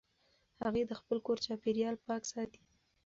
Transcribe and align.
هغې 0.63 0.83
د 0.87 0.91
خپل 0.99 1.17
کور 1.25 1.37
چاپېریال 1.45 1.95
پاک 2.05 2.23
ساتي. 2.31 2.61